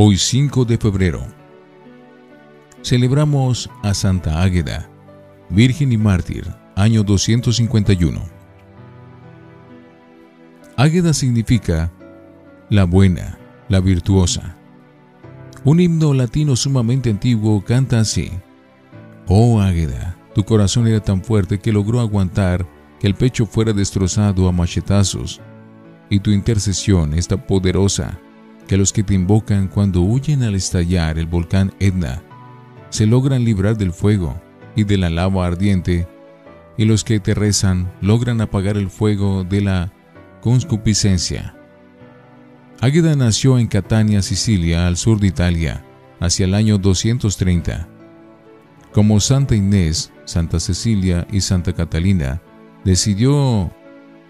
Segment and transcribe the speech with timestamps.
[0.00, 1.26] Hoy 5 de febrero.
[2.82, 4.88] Celebramos a Santa Águeda,
[5.48, 6.46] Virgen y Mártir,
[6.76, 8.20] año 251.
[10.76, 11.90] Águeda significa
[12.70, 14.56] la buena, la virtuosa.
[15.64, 18.30] Un himno latino sumamente antiguo canta así.
[19.26, 22.64] Oh Águeda, tu corazón era tan fuerte que logró aguantar
[23.00, 25.40] que el pecho fuera destrozado a machetazos,
[26.08, 28.20] y tu intercesión es tan poderosa
[28.68, 32.22] que los que te invocan cuando huyen al estallar el volcán Etna
[32.90, 34.40] se logran librar del fuego
[34.76, 36.06] y de la lava ardiente,
[36.76, 39.92] y los que te rezan logran apagar el fuego de la
[40.40, 41.54] concupiscencia.
[42.80, 45.84] Águeda nació en Catania, Sicilia, al sur de Italia,
[46.20, 47.88] hacia el año 230.
[48.92, 52.40] Como Santa Inés, Santa Cecilia y Santa Catalina,
[52.84, 53.72] decidió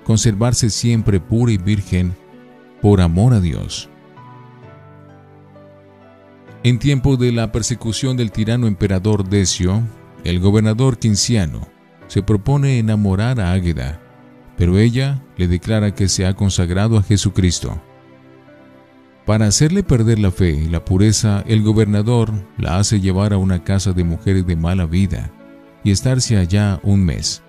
[0.05, 2.16] conservarse siempre pura y virgen
[2.80, 3.91] por amor a Dios.
[6.64, 9.83] En tiempo de la persecución del tirano emperador Decio,
[10.25, 11.69] el gobernador Quinciano
[12.09, 14.01] se propone enamorar a Águeda,
[14.56, 17.81] pero ella le declara que se ha consagrado a Jesucristo.
[19.25, 23.62] Para hacerle perder la fe y la pureza, el gobernador la hace llevar a una
[23.62, 25.31] casa de mujeres de mala vida
[25.84, 27.42] y estarse allá un mes.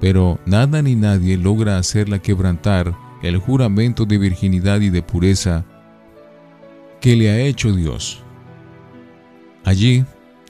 [0.00, 5.64] Pero nada ni nadie logra hacerla quebrantar el juramento de virginidad y de pureza
[7.00, 8.24] que le ha hecho Dios.
[9.68, 10.06] Allí,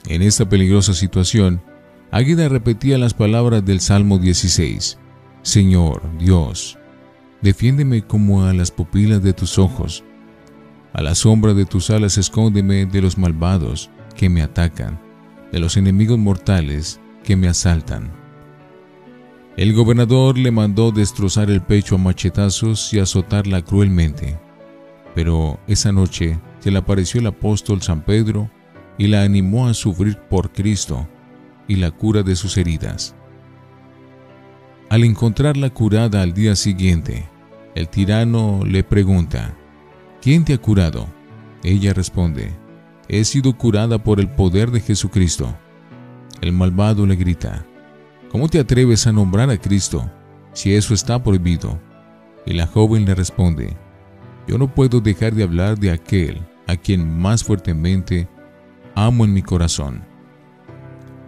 [0.07, 1.61] en esta peligrosa situación,
[2.09, 4.97] Águeda repetía las palabras del Salmo 16.
[5.41, 6.77] Señor, Dios,
[7.41, 10.05] defiéndeme como a las pupilas de tus ojos.
[10.93, 14.97] A la sombra de tus alas escóndeme de los malvados que me atacan,
[15.51, 18.13] de los enemigos mortales que me asaltan.
[19.57, 24.39] El gobernador le mandó destrozar el pecho a machetazos y azotarla cruelmente.
[25.13, 28.49] Pero esa noche se le apareció el apóstol San Pedro
[28.99, 31.07] y la animó a sufrir por Cristo
[31.67, 33.15] y la cura de sus heridas.
[34.89, 37.27] Al encontrarla curada al día siguiente,
[37.75, 39.55] el tirano le pregunta,
[40.21, 41.07] ¿quién te ha curado?
[41.63, 42.51] Ella responde,
[43.07, 45.55] he sido curada por el poder de Jesucristo.
[46.41, 47.65] El malvado le grita,
[48.29, 50.11] ¿cómo te atreves a nombrar a Cristo
[50.51, 51.79] si eso está prohibido?
[52.45, 53.77] Y la joven le responde,
[54.45, 58.27] yo no puedo dejar de hablar de aquel a quien más fuertemente
[58.95, 60.03] amo en mi corazón.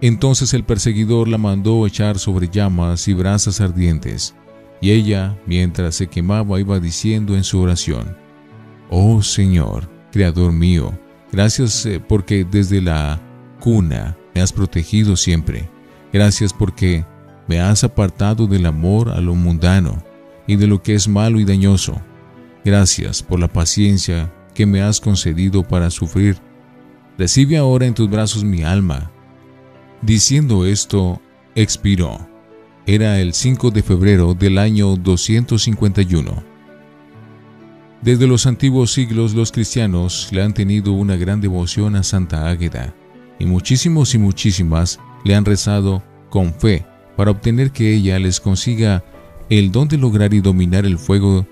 [0.02, 4.36] Entonces el perseguidor la mandó echar sobre llamas y brasas ardientes,
[4.82, 8.18] y ella, mientras se quemaba, iba diciendo en su oración,
[8.90, 10.92] Oh Señor, Creador mío,
[11.32, 13.22] gracias eh, porque desde la
[13.62, 15.70] cuna me has protegido siempre.
[16.12, 17.06] Gracias porque
[17.48, 20.04] me has apartado del amor a lo mundano
[20.48, 22.02] y de lo que es malo y dañoso.
[22.66, 26.38] Gracias por la paciencia que me has concedido para sufrir
[27.22, 29.12] Recibe ahora en tus brazos mi alma.
[30.02, 31.22] Diciendo esto,
[31.54, 32.28] expiró.
[32.88, 36.44] Era el 5 de febrero del año 251.
[38.02, 42.96] Desde los antiguos siglos los cristianos le han tenido una gran devoción a Santa Águeda,
[43.38, 46.88] y muchísimos y muchísimas le han rezado con fe
[47.18, 49.04] para obtener que ella les consiga
[49.48, 51.46] el don de lograr y dominar el fuego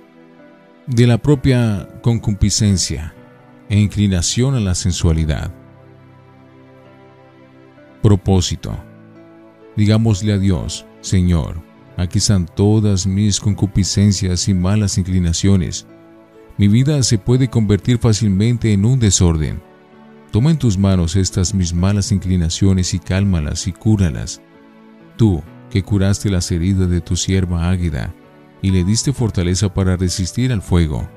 [0.87, 3.13] de la propia concupiscencia
[3.69, 5.58] e inclinación a la sensualidad.
[8.09, 8.75] Propósito.
[9.77, 11.61] Digámosle a Dios, Señor,
[11.95, 15.85] aquí están todas mis concupiscencias y malas inclinaciones.
[16.57, 19.61] Mi vida se puede convertir fácilmente en un desorden.
[20.31, 24.41] Toma en tus manos estas mis malas inclinaciones y cálmalas y cúralas.
[25.15, 28.11] Tú, que curaste las heridas de tu sierva Águeda
[28.63, 31.07] y le diste fortaleza para resistir al fuego.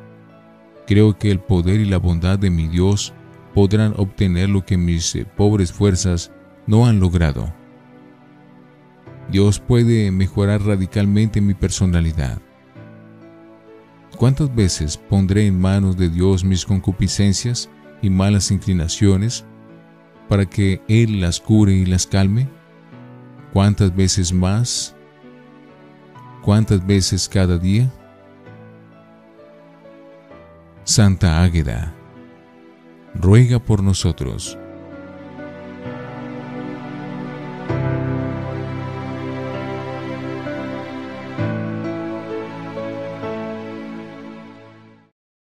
[0.86, 3.14] Creo que el poder y la bondad de mi Dios
[3.54, 6.30] podrán obtener lo que mis eh, pobres fuerzas
[6.66, 7.52] no han logrado.
[9.30, 12.40] Dios puede mejorar radicalmente mi personalidad.
[14.18, 17.70] ¿Cuántas veces pondré en manos de Dios mis concupiscencias
[18.02, 19.44] y malas inclinaciones
[20.28, 22.48] para que Él las cure y las calme?
[23.52, 24.94] ¿Cuántas veces más?
[26.42, 27.90] ¿Cuántas veces cada día?
[30.84, 31.94] Santa Águeda,
[33.14, 34.58] ruega por nosotros.